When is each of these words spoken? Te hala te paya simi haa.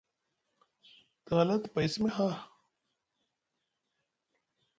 Te 1.23 1.31
hala 1.39 1.55
te 1.63 1.67
paya 1.73 1.89
simi 1.93 2.09
haa. 2.17 2.35